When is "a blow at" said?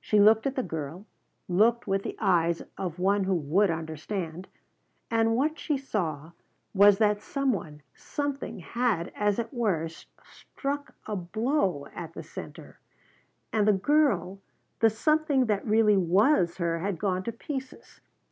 11.06-12.14